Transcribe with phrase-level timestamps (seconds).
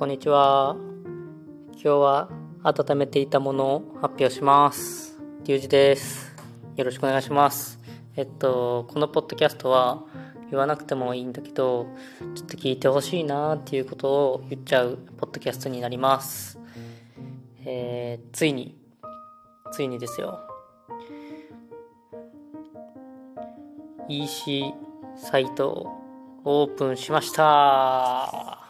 [0.00, 0.76] こんにちは。
[1.74, 2.30] 今日は
[2.62, 5.20] 温めていたものを発表します。
[5.44, 6.34] リュウジです。
[6.74, 7.78] よろしくお願いします。
[8.16, 10.02] えっと、このポッドキャストは
[10.50, 11.86] 言わなくてもいいんだけど、
[12.34, 16.58] ちょっと聞いてほしいなっていうことを言っちゃうポッドキャストになります。
[17.66, 18.74] えー、ついに、
[19.70, 20.40] ついにですよ。
[24.08, 24.72] EC
[25.18, 28.69] サイトをオープンしました。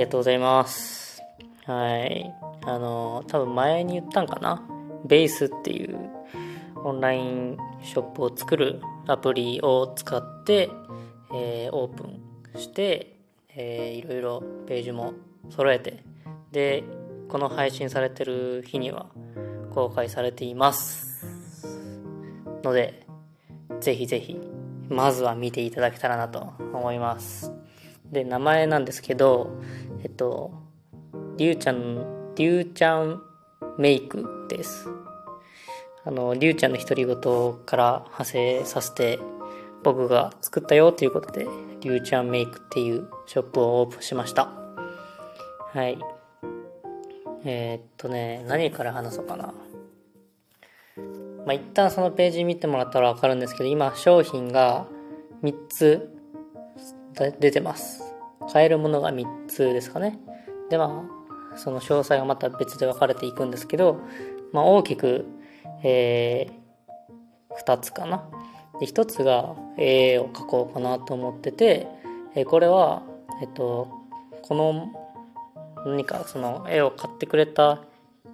[0.00, 1.22] りがとうございます。
[1.66, 2.34] はい。
[2.64, 4.66] あの、多分前に言ったんかな？
[5.04, 5.98] ベースっていう
[6.82, 10.70] オンラインショップを作るアプリを使って、
[11.34, 12.22] えーオープン
[12.58, 13.18] して、
[13.54, 15.12] えーいろいろページも
[15.50, 16.02] 揃えて、
[16.50, 16.82] で、
[17.28, 19.06] この配信されてる日には
[19.74, 21.26] 公開されています。
[22.62, 23.06] ので、
[23.80, 24.40] ぜひぜひ、
[24.88, 27.52] まずは見ていただけたらなと思います。
[28.10, 29.50] で、名前なんですけど、
[30.02, 30.52] えっと、
[31.36, 33.22] りゅうちゃん、りゅうちゃん
[33.78, 34.88] メイクです。
[36.04, 37.16] あの、りゅうちゃんの独り言
[37.66, 39.18] から派生させて、
[39.82, 41.46] 僕が作ったよということで、
[41.80, 44.50] りゅうちゃんメイクっていうショップをオープンしました。
[45.72, 45.98] はい。
[47.44, 49.54] えーっとね、何から話そうかな。
[51.46, 54.86] まあ、一旦そのページ見てもらったら分かるんですけど今商品が
[55.42, 56.10] 3つ
[57.40, 58.09] 出てます
[58.52, 60.18] 買えるものが3つですかね
[60.68, 61.04] でま
[61.54, 64.00] あその詳細がまた別で分かれていくんですけど、
[64.52, 65.26] まあ、大きく、
[65.82, 66.60] えー
[67.66, 68.28] 2つかな
[68.78, 71.88] で1つが絵を描こうかなと思ってて、
[72.36, 73.02] えーこれは
[73.42, 73.88] えっと
[74.42, 74.88] この
[75.84, 77.82] 何かその絵を買ってくれた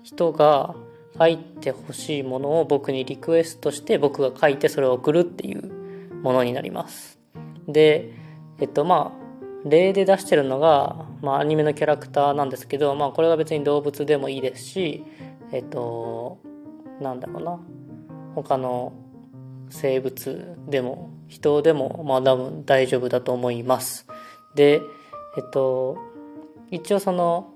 [0.03, 0.75] 人が
[1.19, 7.19] 書いてほしいものを僕にリクエストして僕が書いてそれを送るっていうものになります。
[7.67, 8.13] で、
[8.61, 9.26] えっとまあ
[9.69, 15.05] 例で出してるのが、まあ、アニメのキャラクターなんですけど、まあ、これが別に動物でもいいですし
[15.53, 16.39] えっと
[17.01, 17.61] なんだろうな
[18.35, 18.93] 他の
[19.69, 24.07] 生物でも人でもまあ多分大丈夫だと思います。
[24.55, 24.81] で
[25.37, 25.99] えっと
[26.71, 27.53] 一応その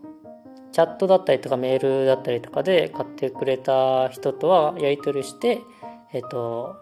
[0.73, 5.63] チャットだったりとかメールだったりとかで買ってくれた人とはやり取りして、
[6.13, 6.77] えっと、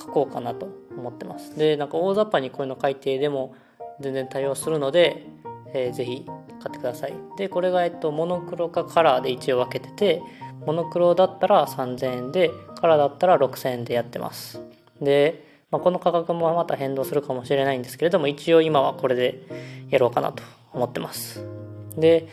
[0.00, 1.56] 書こうかなと思ってます。
[1.56, 3.54] で、なんか大雑把にこういうの書いてでも
[4.00, 5.26] 全然対応するので、
[5.72, 6.26] えーぜひ
[6.60, 7.14] 買ってください。
[7.36, 10.22] で、これが、えっと、モノクロかカラーで一応分けてて、
[10.66, 12.50] モノクロだったら3000円で、
[12.80, 14.60] カラーだったら6000円でやってます。
[15.00, 19.42] で、まあ、この価格もまた変動するかもしれないんですけれども、一応今はこれで
[19.88, 21.44] やろうかなと思ってます。
[21.96, 22.28] で、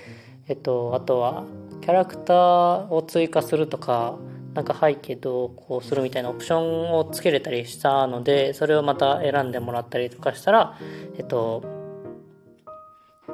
[0.47, 1.43] えっと、あとは
[1.81, 4.15] キャラクターを追加するとか
[4.57, 10.79] なんか背景どうこうするみたいなオプションをつけれたりしたのでそれをまた選んでもらったりとかしたら
[11.15, 11.63] えっと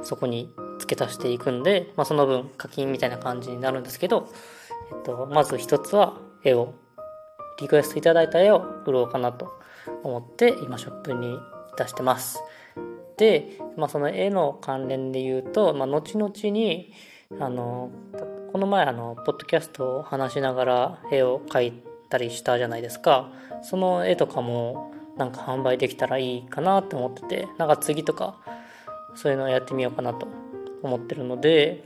[0.02, 4.28] そこに付け足していくんで、まあ、その分課金みたいな感じになるんですけど、
[4.94, 6.74] えっと、まず一つは絵を
[7.58, 9.50] リクエストいただいた絵を売ろうかなと
[10.02, 11.38] 思って今ショップに
[11.78, 12.42] 出してます。
[13.16, 16.92] で、まあ、その絵の関連で言うと、まあ、後々に
[17.40, 17.90] あの
[18.54, 21.72] この前あのポッドキャストを話しながら絵を描い
[22.08, 23.28] たりしたじゃないですか。
[23.64, 28.36] その絵とかもなんか販売できたらいいかなって思っててなんか次とか
[29.16, 30.28] そういうのをやってみようかなと
[30.84, 31.82] 思ってるので、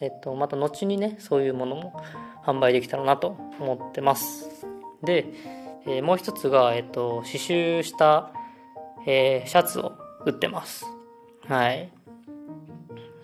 [0.00, 2.02] えっと、また後にねそういうものも
[2.44, 4.66] 販売できたらなと思ってます。
[5.04, 5.26] で、
[5.86, 8.32] えーもう一つが、えっと、刺繍した、
[9.06, 9.92] えーシャツを
[10.26, 10.84] 売ってます。
[11.46, 11.92] はい。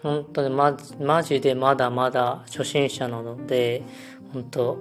[0.02, 3.82] 本当にまマジでまだまだ初心者なので
[4.32, 4.78] 本当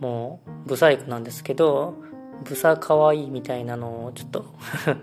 [0.00, 1.94] もうブサイクなんですけど
[2.44, 4.44] ブサ可愛いみたいなのをちょっと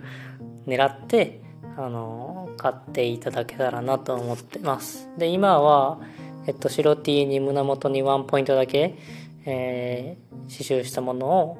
[0.68, 1.42] 狙って
[1.78, 5.09] あの買っていただけたらなと思ってます。
[5.18, 6.00] で今は
[6.47, 8.96] えっと白 T に胸元にワンポイントだけ、
[9.46, 11.58] えー刺繍したものを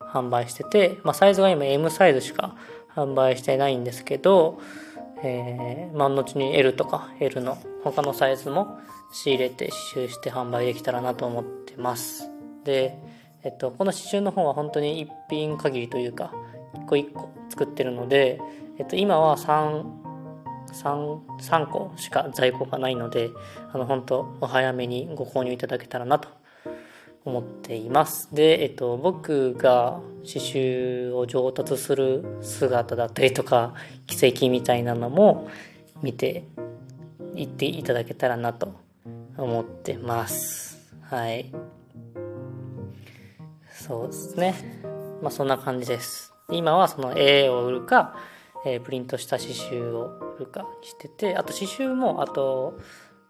[0.00, 2.56] 販売してて、まあ、サイズが今 M サイズしか
[2.94, 4.60] 販売してないんですけど、
[5.22, 5.96] えー。
[5.96, 8.78] まあ、後に L とか L の他のサイズも
[9.12, 12.28] 仕入れて刺繍して販売できたらなと思ってます。
[12.64, 12.98] で、
[13.42, 16.32] えっと、この刺繍の方は本当に一品限りというか
[16.74, 18.40] 一個一個作ってるので、
[18.78, 19.98] えっと、今は3
[20.72, 23.30] 3, 3個しか在庫がないので
[23.72, 26.28] あの本当お早めにご購入いただけたらなと
[27.28, 28.34] 思っています。
[28.34, 33.74] で、えっと、僕が刺繍を上達する姿だったりとか
[34.06, 35.48] 奇跡みたいなのも
[36.02, 36.44] 見て
[37.34, 38.74] いっていただけたらなと
[39.36, 40.92] 思ってます。
[41.02, 41.52] はい。
[43.70, 44.54] そうですね。
[45.22, 46.32] まあそんな感じです。
[46.50, 48.16] 今はその絵を売るか
[48.64, 52.78] えー、プリントした刺繍を売るかしててあと刺繍もあと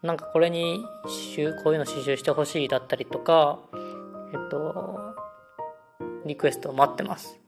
[0.03, 3.59] なんかこれに刺繍こういうの刺繍してほしいだったりとか
[4.32, 4.98] えっと
[6.26, 7.38] リクエストを待ってます。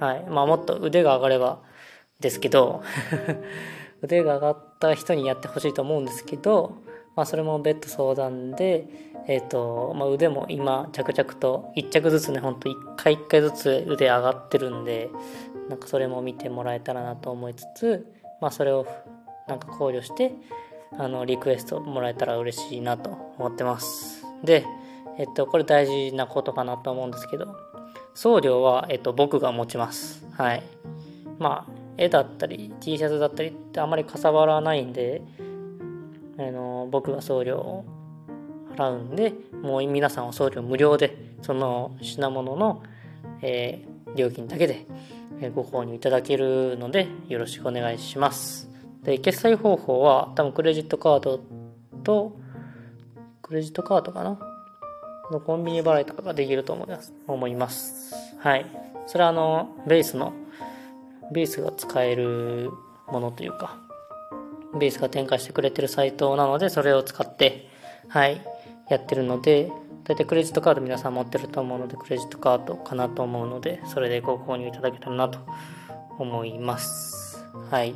[0.00, 0.24] はい。
[0.28, 1.60] まあもっと腕が上がれば
[2.20, 2.82] ですけど
[4.02, 6.76] 腕が上がった人にやってほしいと思うんですけど
[7.14, 8.86] まあそれも別途相談で
[9.28, 15.10] えっ、と、まあ、腕も今着々と1着ずつねほんと1回1回ずつ腕上がってるんで
[15.68, 18.06] なんかそれも見てもらえたらなと思いつつ
[18.40, 18.86] まあそれを
[19.48, 20.32] なんか考慮して
[20.96, 24.24] あのリクエストもらえたら嬉しいなと思ってます。
[24.44, 24.64] で
[25.18, 27.56] えっとこれ大事なことかなと思うんですけど
[28.14, 30.26] 送料は、えっと、僕が持ちます。
[30.32, 30.62] はい。
[31.38, 35.22] まあ絵だったり T シャツだったりってあまりかさばらないんで
[36.38, 37.84] あの僕が送料を
[38.76, 39.32] 払うんで
[39.62, 42.82] もう皆さんは送料無料でその品物の、
[43.42, 44.86] えー、料金だけで
[45.54, 48.68] ご購入いただけるのでよろしくお願いします。
[49.02, 51.40] で決済方法は多分クレジットカード
[52.02, 52.36] と
[53.42, 54.38] クレジットカードかな
[55.30, 58.66] のコンビニ払いとかができると思います思いますはい
[59.06, 60.32] それはあのベースの
[61.32, 62.70] ベースが使える
[63.08, 63.78] ものというか
[64.78, 67.68] ベースが展開してくれてるサイトなのでそれを使って
[68.08, 68.40] はい
[68.88, 69.72] やってるので、
[70.04, 75.40] 大体クレジットカード皆さん持ってると思うので、クレジットカードかなと思うので、それでご購入いただけたらなと
[76.18, 77.44] 思います。
[77.70, 77.94] はい。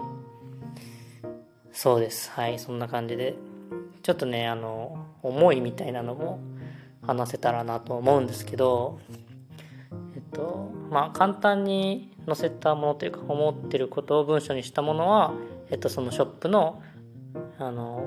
[1.73, 2.31] そうです。
[2.32, 3.37] はい、そんな感じで。
[4.03, 6.41] ちょっとね、あの、思いみたいなのも
[7.02, 8.99] 話せたらなと思うんですけど、
[10.14, 15.32] えっと、まあ、簡単に載せたものというか、思ってることを文章にしたものは、
[15.70, 16.82] えっと、そのショップの、
[17.58, 18.05] あの、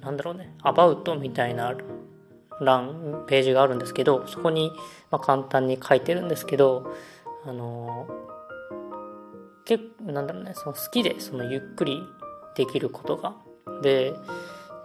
[0.00, 1.74] なんだろうね、アバウトみたいな
[2.60, 4.72] 欄、ページがあるんですけど、そこに、
[5.10, 6.94] ま簡単に書いてるんですけど、
[7.44, 8.06] あの
[9.64, 12.02] 結構、なんだろうね、その好きで、そのゆっくり
[12.56, 13.34] できることが。
[13.82, 14.14] で、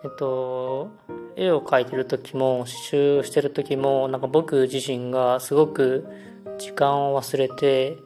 [0.08, 0.90] っと、
[1.36, 6.06] 絵を描いてる時も、刺繍してる時も、なんか僕自身がすごく
[6.58, 7.98] 時間を忘れて、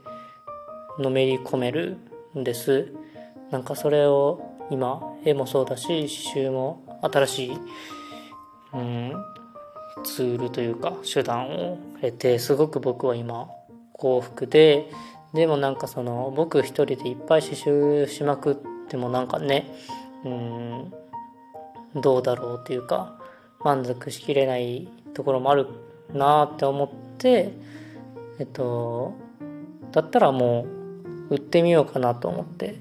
[1.00, 1.98] のめり込める
[2.38, 2.94] んです。
[3.52, 7.52] なんかそれを今絵もそうだし刺繍も新しい、
[8.74, 9.14] うん、
[10.06, 13.50] ツールというか手段を得てすごく僕は今
[13.94, 14.90] 幸福で
[15.34, 18.56] でもなんかその僕一人でいっぱい刺繍しまくっ
[18.88, 19.68] てもなんかね
[20.24, 20.94] うん
[21.96, 23.18] どうだろうっていうか
[23.64, 25.68] 満足しきれないところもある
[26.14, 27.54] なって思って
[28.40, 29.14] えっと
[29.92, 30.66] だったらも
[31.30, 32.76] う売ってみようかなと思って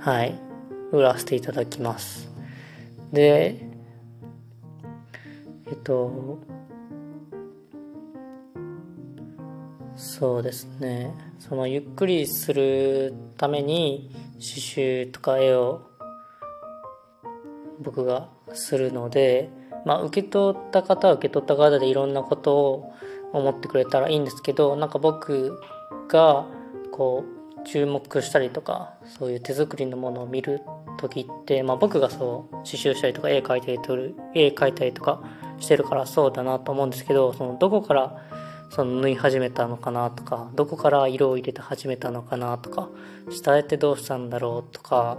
[0.00, 0.46] はい
[0.92, 2.30] 売らせていただきます。
[3.12, 3.60] で、
[5.66, 6.38] えっと、
[9.96, 11.12] そうですね。
[11.38, 15.85] そのゆっくりするために刺繍とか絵を
[17.86, 19.48] 僕がするので、
[19.84, 22.92] まあ受け取った方は受け取った方でいろんなことを
[23.32, 25.58] 思ってくれたらいいんですけど、なんか僕
[26.08, 26.46] が
[26.90, 30.62] こう注目したりとかそういう手作りのものを見る
[30.98, 33.96] 時って、まあ、僕がそう刺繍したりとか絵描いたりと
[34.34, 35.22] 絵描いたりとか
[35.58, 38.22] してるからそうだなと思うんですけどそのどこから
[38.70, 42.88] その縫い始めたのかなとかどこから色を入れて始めたのかなとか
[43.30, 45.18] 下絵ってどうしたんだろうとか、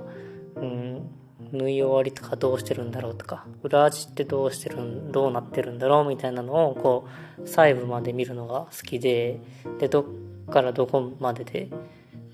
[1.51, 9.39] 縫い終わりとかどうしてるんだろうとか裏味ってどうしてるどうなってるんだろうみたいなのをこう細部まで見るのが好きで
[9.79, 10.05] でどっ
[10.51, 11.69] からどこまでで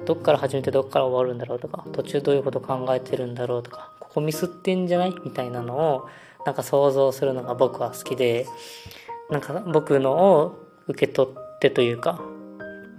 [0.06, 6.10] どっから始めてどっから終わるんだろうとか途中どういうこと考えてるんだろうとかここミスってんじゃないみたいなのを
[6.46, 8.46] なんか想像するのが僕は好きで
[9.30, 12.20] なんか僕のを受け取ってというか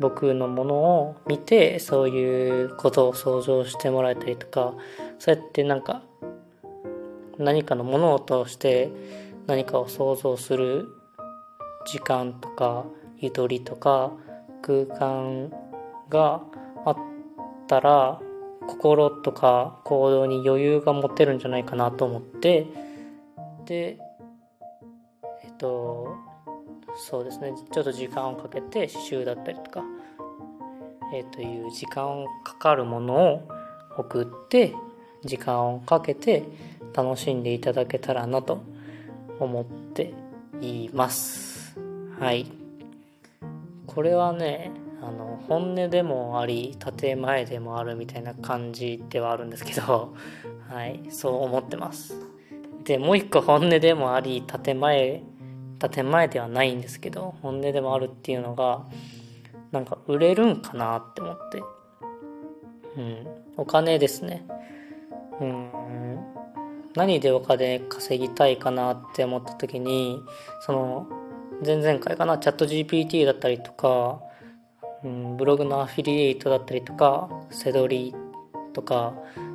[0.01, 4.75] 僕のものを見てそういうことを想像してもらえたりとか
[5.19, 6.03] そうやってなんか
[7.39, 8.91] 何かのものを通して
[9.47, 10.87] 何かを想像する
[11.87, 12.85] 時間とか
[13.19, 14.13] ゆとりとか
[14.63, 15.53] 空間
[16.09, 16.43] が
[16.85, 16.97] あっ
[17.69, 18.21] たら
[18.67, 22.67] 心とか行動に余裕が持てるんじゃないかなと思って。
[23.67, 23.99] で
[25.43, 26.24] えっと
[26.97, 27.53] そうですね。
[27.73, 29.83] ちょっと時間をかけて刺繍だったりとか
[31.13, 33.49] えっという時間かかるものを
[33.97, 34.75] 送って
[35.25, 36.45] 時間をかけて
[36.93, 38.63] 楽しんでいただけたらなと
[39.39, 40.15] 思って
[40.61, 41.79] います。
[42.19, 42.47] はい。
[43.87, 44.73] これはね
[45.03, 50.15] あの本音でもあり建前でもあるみたいな感じではあるんですけど、
[50.69, 52.17] はい、そう思ってます。
[52.85, 55.23] でもう一個本音でもあり建前
[55.89, 58.85] 建前ではないんですけど本音でもあるっていうのが
[59.73, 61.63] なんか売れるんかなって思って。
[62.97, 63.27] うん、
[63.57, 64.47] お金ですね。
[65.41, 65.71] うん、
[66.95, 70.23] 何でお金稼ぎたいかなって思った時に、
[70.61, 71.07] その、
[71.65, 74.21] 前々回かな、チャット GPT だったりとか、
[75.03, 78.15] うん、ブログのアフィリエイトだったりとか、セドリ
[78.73, 79.15] とか、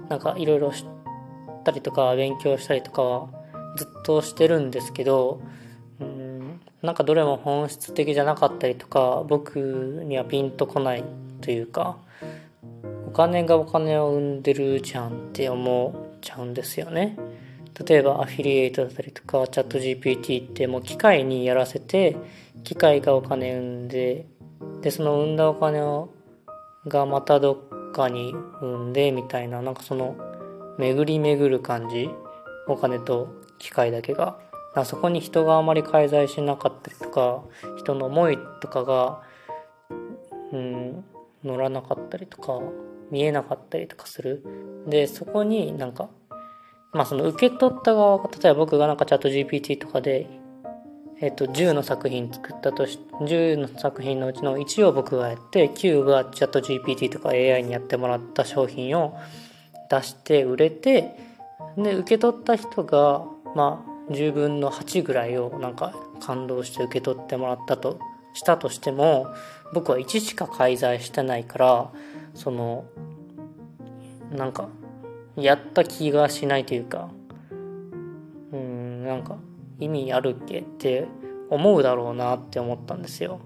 [0.09, 0.85] なんかいろいろ知っ
[1.63, 3.29] たりとか、勉強したりとかは
[3.77, 5.41] ずっとしてるんですけど、
[6.81, 9.59] なんかどれも本質的じゃなかったりとか、僕
[10.05, 11.03] にはピンとこない
[11.41, 11.97] というか、
[13.07, 17.17] お金がお金を生んでるじゃんって思っちゃうんですよね。
[17.85, 22.17] 例えばアフィリエイトだったりとかチャット GPT ってもう機械にやらせて
[22.63, 24.25] 機械がお金生んで
[24.81, 26.09] でその生んだお金を
[26.87, 30.15] がまたどっかに生んでみたいななんかその
[30.77, 32.09] 巡り巡る感じ
[32.67, 34.37] お金と機械だけが
[34.79, 37.43] だそこに人があまり介在しなかったりとか
[37.77, 39.21] 人の思いとかが
[40.51, 41.05] うん
[41.43, 42.59] 乗らなかったりとか
[43.11, 44.43] 見えなかったりとかする。
[44.87, 46.09] でそこになんか
[46.93, 50.27] まあその受け取った側が例えば僕がなんかチャット GPT とかで
[51.21, 59.17] えっと10の作品作ったとし10の作品のうちの1を僕がやって9がチャット GPT とか AI にやってもらった商品を
[59.89, 61.15] 出して売れて
[61.77, 67.99] で受け取った人がまあ10分の8ぐらいをなんか感動して受け取ってもらったと
[68.33, 69.27] したとしても
[69.73, 71.91] 僕は1しか介在してないから
[72.33, 72.85] その
[74.31, 74.69] なんか
[75.35, 77.09] やった気がしないというか
[78.51, 79.37] うんなんか
[79.79, 81.07] 意味あるっけって
[81.49, 83.39] 思うだろうなって思ったんですよ。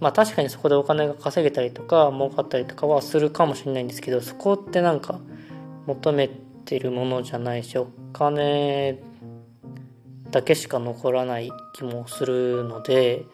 [0.00, 5.18] まあ確かにそこでお金が稼げたりとか儲かったりとかはするかもしれないんですけどそこってなんか
[5.86, 6.28] 求め
[6.64, 9.02] てるものじゃないしお金
[10.30, 13.24] だけしか残らない気もするので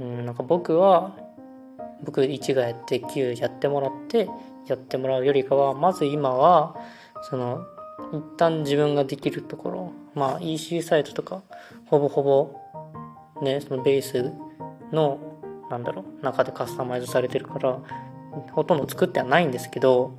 [0.00, 1.16] うんなんか僕は
[2.02, 4.28] 僕1がやって9やってもらって
[4.66, 6.76] やってもらうよりかはまず今は
[7.22, 7.64] その
[8.12, 11.42] 一旦自分ができるところまあ EC サイトとか
[11.86, 14.32] ほぼほぼねそのベース
[14.92, 15.18] の
[15.70, 17.78] なんだろう中でカスタマイズされてるから
[18.52, 20.16] ほとんど作ってはないんですけど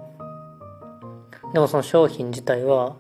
[1.53, 2.95] でもその商品自体は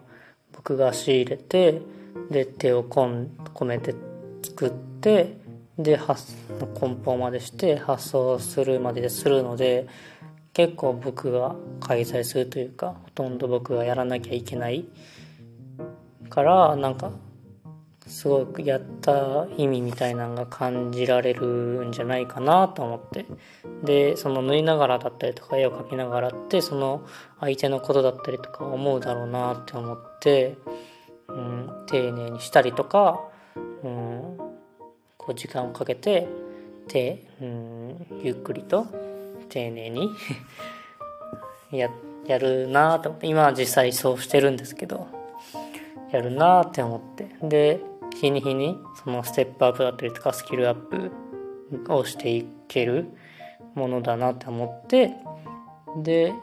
[0.53, 1.81] 僕が仕入れて
[2.29, 3.95] で手を込めて
[4.43, 5.37] 作って
[5.77, 6.33] で発
[6.75, 9.87] 梱包までして発送するまでするので
[10.53, 14.85] 結構僕が開催するというかほとんど僕がやらなきゃいけない
[16.29, 17.11] からなんか
[18.07, 23.25] すごくやった意味みたいなのが感じられるんじゃないかなと思って。
[23.83, 27.05] でその縫いながらだったりとか絵を描きながらってその
[27.39, 30.57] 相手のことだったりとか思うだろうなって思って、
[31.35, 33.19] うん、丁寧にしたりとか、
[33.55, 34.37] うん、
[35.17, 36.27] こう時間をかけて
[36.87, 38.87] て、うん、ゆっくりと
[39.49, 40.09] 丁寧に
[41.71, 41.89] や
[42.25, 45.07] やるなと思って今は実際そうしてるんですけど
[46.11, 47.81] やるなって思ってで
[48.15, 53.07] 日に日にそのステップアップだったりとかスキルアップをしていける
[53.75, 55.11] ものだなって思って
[55.97, 56.33] で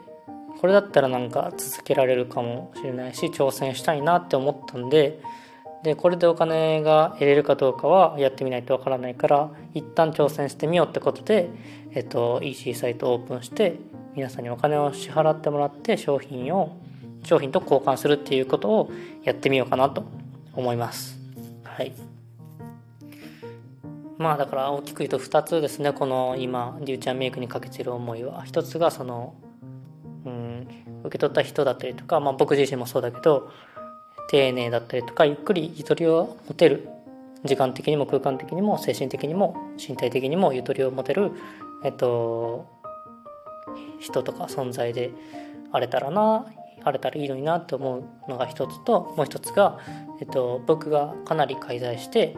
[0.59, 5.19] これだったらなんか続けられるかもしれないし挑戦したいなって思ったんで
[5.83, 11.49] でこれでお金が得れるかどうかはやってみないとわからないから一旦挑戦してみようってことで、
[11.91, 13.79] えっと、EC サイトをオープンして
[14.15, 16.77] 皆さんにお金を支払ってもらって商品を
[17.23, 18.91] 商品と交換するっていうことを
[19.23, 20.05] やってみようかなと
[20.53, 21.17] 思います。
[21.63, 21.93] はい。
[24.17, 28.43] まあだから大きく言うと2つですねこの今りゅうちゃんメイクにかけてる思いは。
[28.43, 29.33] 一つがその
[31.03, 33.51] 受け取った人だったりとか、まあ、僕自身もそうだけど
[34.29, 36.87] 丁寧だったりとかゆっくりゆとりを持てる
[37.43, 41.31] 時間的にも空間的にも精神的にも身体的にもゆとりを持てる、
[41.83, 42.67] えっと、
[43.99, 45.11] 人とか存在で
[45.71, 46.45] あれたらな
[46.83, 49.79] あれたらいいのになって思うのが一つともう一つが、
[50.19, 52.35] えっと、僕がかなり介在して、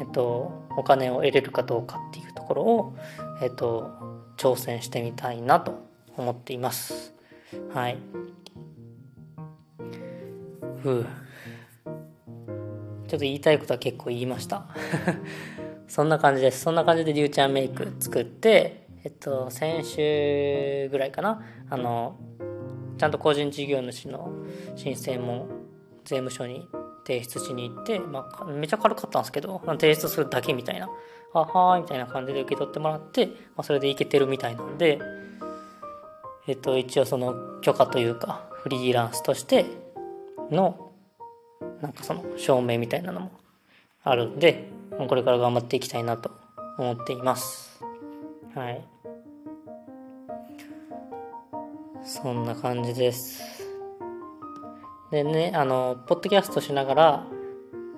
[0.00, 2.96] えっと、お金を得れるかどうかっていうところを、
[3.40, 3.92] えっと、
[4.36, 5.80] 挑戦してみたいなと
[6.16, 7.13] 思っています。
[7.72, 7.98] はい。
[10.82, 11.06] ふう。
[13.08, 14.66] ちょっと言いたいことは結構言いました
[15.86, 22.16] そんな感じですそんな感じでりゅうちゃんメイク作ってえっと先週ぐらいかなあの
[22.98, 24.32] ちゃんと個人事業主の
[24.76, 25.46] 申請も
[26.04, 26.66] 税務署に
[27.06, 30.88] 提出しに行って、まあ、めちゃ軽かったんですけど提出するだけみたいな
[31.34, 34.98] あはーいみたいな感じで受け取ってもらって、まあ、それでいけてるみたいなんで
[36.46, 39.66] えっと一応その許可というかフリーランスとして
[40.50, 40.92] の
[41.80, 43.30] なんかその証明みたいなのも
[44.02, 44.68] あるんで、
[45.08, 46.30] これから頑張っていきたいなと
[46.78, 47.82] 思っています。
[48.54, 48.84] はい。
[52.04, 53.64] そんな感じです
[55.10, 57.26] でねあのポッドキャストしながら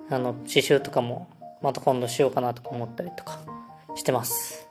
[0.09, 1.27] あの刺繍とかも
[1.61, 3.39] また今度しようかなとか思ったりとか
[3.95, 4.69] してます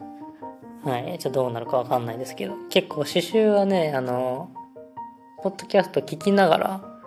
[0.86, 1.18] はい。
[1.18, 2.54] ちょっとどうなるかわかんないですけど。
[2.70, 4.50] 結構刺繍はねあの
[5.42, 7.00] ポッドキャスト聞きながら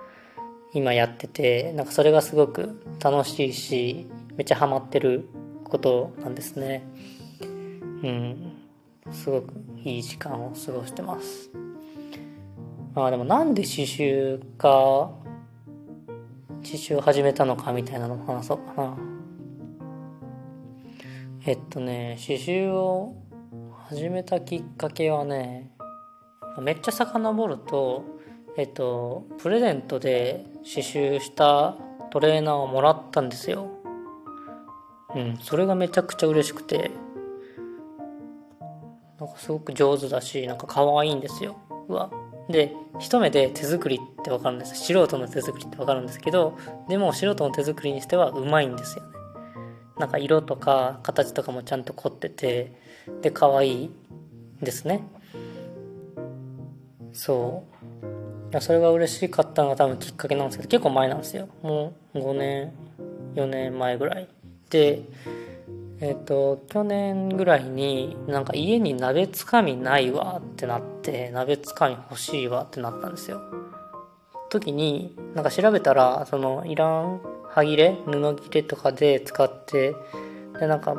[0.73, 4.05] 今やっててなんかそれがすごく楽しいし
[4.35, 5.29] めっちゃハマってる
[5.63, 6.83] ことなんですね。
[7.39, 7.45] う
[8.09, 8.51] ん。
[9.11, 9.53] すごく
[9.85, 11.49] いい時間を過ごしてます。
[12.93, 15.11] まあでもなんで刺繍か
[16.63, 18.97] 刺繍を始めたのかみたいなのも話そうかな。
[21.45, 23.15] えっとね刺繍を
[23.89, 25.71] 始めたきっかけはね
[26.61, 28.05] めっちゃ遡ると
[28.55, 31.75] えっとプレゼントで刺繍した
[32.11, 33.71] トレーナーをもらったんですよ。
[35.15, 36.91] うんそれがめちゃくちゃ嬉しくて。
[39.19, 41.57] なんかすごく上手だしなんか可愛いんですよ。
[41.87, 42.11] うわ。
[42.47, 44.75] で一目で手作りって分かるんです。
[44.75, 49.18] 素人の手作りって分かるんですけどでも素人の手作りにしてはうまいんですよね。
[49.99, 52.71] なんか色とか形とかもちゃんと凝ってて
[53.21, 53.89] で可愛い
[54.61, 55.03] ですね。
[57.13, 57.63] そ
[58.51, 58.61] う。
[58.61, 61.49] それが嬉しかったのが多分きっかけなんですけど結構前なんですよ。
[61.61, 62.71] もう5年
[63.35, 64.27] 4年前ぐらい。
[64.69, 65.01] で
[65.99, 73.41] えっ、ー、と去年ぐらいになんか家に鍋つかみないわってなって鍋つかみ欲しいわってなったんですよ。
[74.49, 79.95] 時になんか調べたらそのいらん歯切れ布切れとかで使って
[80.59, 80.95] でなんか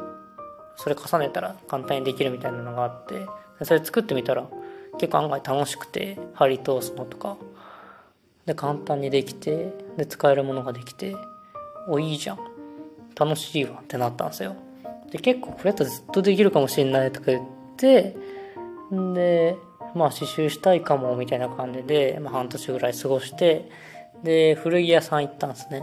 [0.77, 3.27] それ重ねたら簡単にできるみたいなのがあって
[3.65, 4.47] それ作ってみたら
[4.99, 7.37] 結構案外楽しくて貼り通すのとか
[8.47, 11.15] で簡単にできてで使えるものができて
[11.89, 12.51] おいいじゃん。
[13.21, 14.57] 楽しいわってなったんですよ。
[15.11, 17.43] で結構これやったらずっとできるかもしれないとか言っ
[17.77, 18.17] て
[18.91, 19.57] で
[19.95, 23.69] まあ刺繍したいかもみたいな感じで、まあ、半年ぐらい過ごして
[24.23, 25.83] で古着屋さん行ったんですね。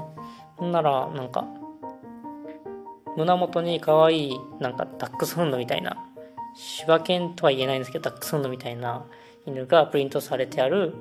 [0.58, 1.46] ほんならなんか
[3.16, 5.98] 胸元に可愛いなんかダックスフンドみたいな
[6.56, 9.06] 柴犬とは言えないんですけどダックスフンドみたいな
[9.46, 10.94] 犬がプリントされてある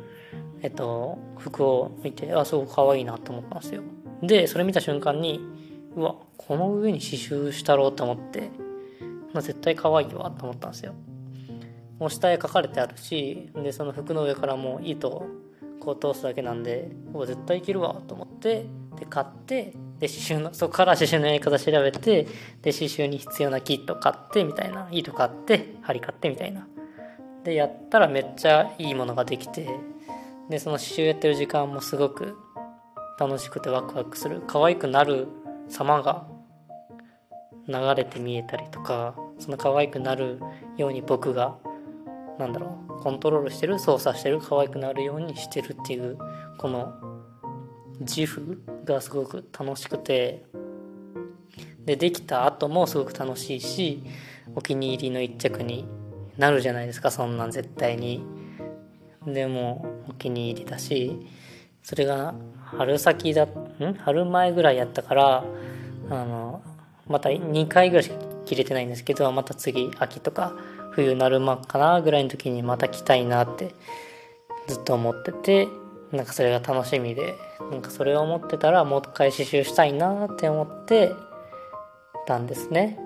[0.63, 3.83] えっと服を見てあすごく可愛いなと思ったんですよ。
[4.23, 5.41] でそれ見た瞬間に
[5.95, 8.51] うわこの上に刺繍したろうと思って、
[9.33, 10.95] ま、絶対可愛いわと思ったんですよ。
[11.99, 15.27] もう下へ書かれてあるしでその服の上からもう糸を
[15.81, 18.67] こう通すだけなんでう絶対いけるわと思って
[18.99, 22.25] で買ってで刺繍のそこから刺繍のやり方調べて
[22.63, 26.67] で刺繍に必要なキット買ってみたいな糸買って針買ってみたいな。
[27.45, 29.69] でやったらめっちゃいいものができて
[30.51, 32.37] でその刺繍やってる時間もすごく
[33.21, 34.43] 楽しくてワクワクする。
[34.47, 35.29] 可愛くなる
[35.69, 36.27] 様が
[37.69, 40.41] 流れて見えたりとかその可愛くなる
[40.77, 41.57] ように僕が
[42.39, 46.19] なんだろうコントロールしてる操作してる可愛くなるようにしてるっていう
[46.59, 46.93] この
[48.01, 50.45] 自負がすごく楽しくて
[51.85, 54.03] でできた後もすごく楽しいし
[54.55, 55.87] お気に入りの一着に
[56.37, 58.25] なるじゃないですかそんなん絶対に。
[59.27, 61.27] でもお気に入りだし
[61.83, 63.95] それが春先だん？
[63.99, 65.45] 春前ぐらいやったから
[66.11, 66.63] あの
[67.09, 70.53] また2回ぐらいしか着れてないんですけどまた次秋とか
[70.93, 73.75] 冬なる間かなぐらいの時にまた着たいなって
[74.69, 75.69] ずっと思ってて
[76.17, 77.37] なんかそれが楽しみで
[77.71, 81.13] なんかそれを思ってたらもう一回刺繍したいなって思って
[82.27, 82.99] たんですね。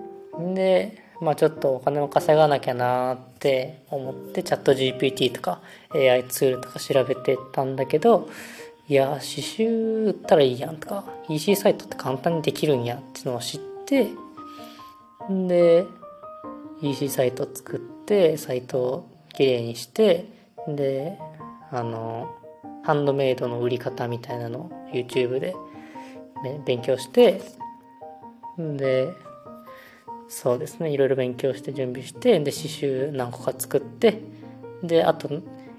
[0.54, 5.60] でまあちょっとお金を稼がなきゃなって思ってチャット GPT とか
[5.94, 8.28] AI ツールとか調べてたんだけど
[8.88, 14.08] いや刺繍売ったらいいやんとか EC サイトって簡単にできるんやっていうのを知って
[15.28, 15.86] で
[16.82, 20.26] EC サイト作ってサイトをきれいにして
[20.66, 21.18] で
[21.70, 22.34] あの
[22.82, 25.54] ハンドメイドの売り方みたいなのを YouTube で、
[26.42, 27.40] ね、勉強して
[28.58, 29.14] で
[30.28, 34.20] そうですねいろいろ勉強して準備してで刺繍何個か作って
[34.82, 35.28] であと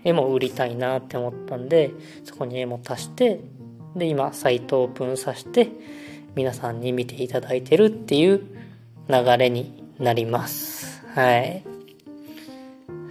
[0.03, 1.91] 絵も売りたいなって思ったんで
[2.23, 3.39] そこに絵も足して
[3.95, 5.69] で今サイトオープンさせて
[6.35, 8.41] 皆さんに見ていただいてるっていう
[9.09, 11.03] 流れになります。
[11.13, 11.63] はい。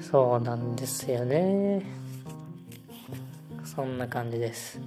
[0.00, 1.99] そうなんですよね。
[3.74, 4.80] そんな感じです。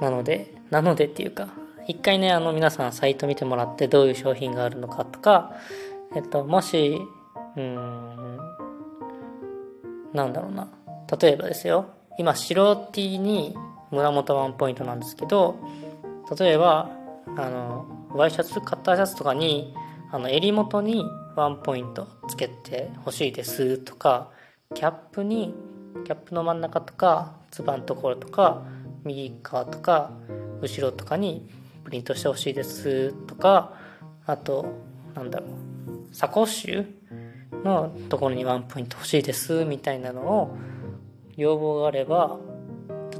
[0.00, 1.48] なのでなのでっていうか
[1.88, 5.54] 一回ねあの皆さんサイト見てもらってどういう商品があるのかとか
[6.14, 7.00] えっともし
[7.56, 8.38] うん
[10.12, 10.68] なんだろうな。
[11.20, 11.86] 例えばですよ
[12.18, 13.56] 今白 T に
[13.90, 15.56] 胸元ワンポイントなんですけど
[16.38, 16.90] 例えば
[17.36, 19.72] あのワイシャツカッターシャツとかに
[20.10, 21.04] あの襟元に
[21.36, 24.30] ワンポイントつけてほしいですとか
[24.76, 25.54] キャップに
[26.04, 28.62] キャップの真ん中とかつばのところとか
[29.04, 30.10] 右側とか
[30.60, 31.48] 後ろとかに
[31.82, 33.72] プリントしてほしいですとか
[34.26, 34.66] あと
[35.14, 36.86] なんだろうサコッシュ
[37.64, 40.58] のところにワンポイント欲しいですみたいなのを
[41.36, 42.38] 要望があれば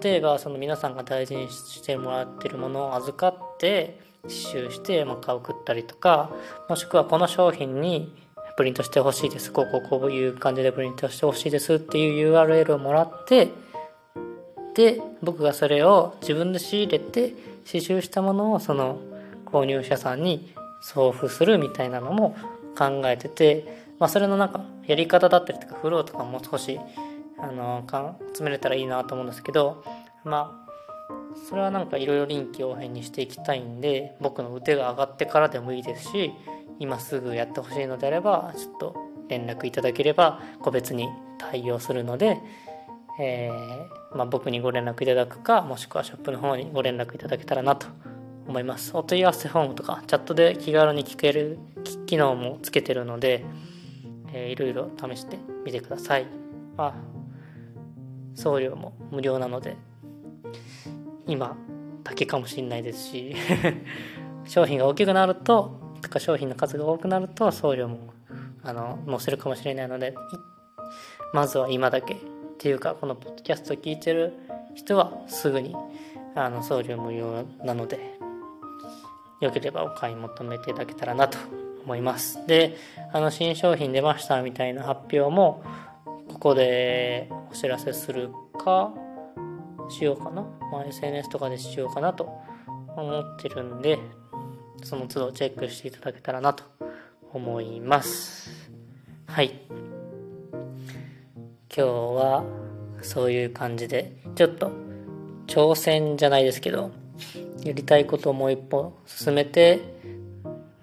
[0.03, 4.35] 例えばその皆さんが大事にしてもらってるものを預かって刺
[4.67, 6.31] 繍してまた送ったりとか
[6.69, 8.26] もしくはこの商品に
[8.57, 9.53] プリントしてほしいです。
[9.53, 13.51] こうこうこういう感じでプリントしてほしいですっていう URL をもらって
[14.75, 17.31] で僕がそれを自分で仕入れて
[17.67, 18.99] 刺繍したものをその
[19.47, 22.37] 購入者さんに送付するみたいなのも
[22.77, 26.79] 考えてて、まあ、それのなんかやり方だったりとかフローとかも少し
[27.39, 29.83] あのか詰めれたらいいなと思うんですけど
[30.25, 30.67] まあ
[31.49, 36.33] それはなんかいろいろ臨機応変にしていきたいんで僕の腕が上がってからでもいいですし
[36.79, 38.97] 今すぐやってほしいのであればちょっと
[39.29, 41.09] 連絡いただければ個別に
[41.39, 42.41] 対応するので、
[43.21, 47.87] えー、まあ、僕にご連絡いただくかもしくはショップの方にご連絡いただけたらなと
[48.47, 48.97] 思います。
[48.97, 51.59] お問い合わせフォームとかチャットで気軽に聞ける
[52.07, 53.45] 機能もつけてるので、
[54.33, 56.27] えー、いろいろ試してみてください、
[56.77, 56.95] まあ、
[58.35, 59.77] 送料も無料なので
[61.27, 61.57] 今
[62.05, 63.35] だけかもしれないですし
[64.45, 68.15] 商品が大きくなるととか商品の数が多くなると送料も
[68.63, 70.15] あの載せるかもしれないので
[71.33, 72.19] まずは今だけっ
[72.59, 74.33] ていうかこのポッドキャストを聞いてる
[74.75, 75.75] 人はすぐに
[76.37, 77.99] あの送料無料なので
[79.41, 81.39] よければお買い求めていただけたらなと
[81.85, 82.47] 思います。
[82.47, 82.77] で
[83.13, 85.63] あの新商品出ましたみたいな発表も
[86.29, 88.93] ここでお知らせするか
[89.89, 90.43] しようかな、
[90.73, 92.29] まあ、SNS とかでしようかなと
[92.97, 93.99] 思ってるんで
[94.83, 96.65] その都度チェックしていただけたらなと
[97.33, 98.51] 思います。
[99.27, 99.61] はい。
[101.77, 102.45] 今日は
[103.03, 104.73] そういう感じでちょっと
[105.47, 106.91] 挑戦じゃないですけど
[107.63, 109.81] やりたいことをもう一歩進めて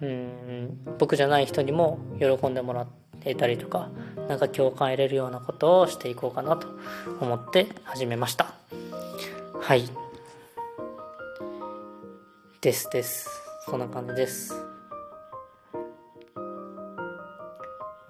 [0.00, 2.86] うん僕じゃない人にも喜んでもら
[3.24, 3.88] えたりとか
[4.28, 6.68] なんか共感得れるようなことをしていこうかなと
[7.20, 8.54] 思って始めました。
[9.60, 9.88] はい。
[12.60, 13.33] ですです。
[13.66, 14.54] そんな感じです。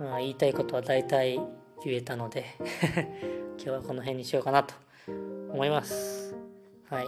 [0.00, 1.40] まあ言いたいことは大体
[1.84, 2.44] 言えたので
[3.56, 4.74] 今日はこの辺にしようかなと
[5.52, 6.36] 思います。
[6.90, 7.06] はい。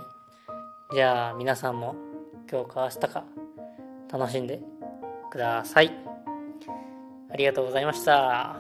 [0.94, 1.96] じゃあ皆さんも
[2.48, 3.24] 今日か明日か
[4.12, 4.61] 楽しんで
[5.30, 5.92] ください。
[7.30, 8.56] ありがとうございました。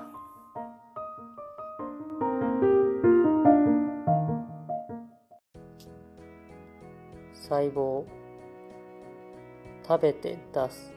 [7.32, 8.04] 細胞
[9.88, 10.92] 食べて出す。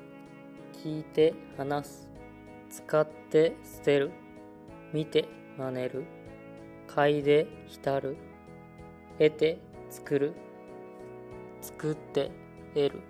[0.84, 2.10] 聞いて話す。
[2.71, 4.12] 使って捨てる。
[4.91, 5.25] 見て
[5.60, 6.06] 真似る。
[6.88, 8.17] 嗅いで浸る。
[9.19, 9.60] 得て
[9.91, 10.34] 作る。
[11.62, 12.32] 作って
[12.73, 13.02] 得る。